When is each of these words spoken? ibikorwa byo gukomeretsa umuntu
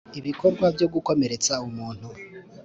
ibikorwa 0.19 0.65
byo 0.75 0.87
gukomeretsa 0.93 1.53
umuntu 1.67 2.07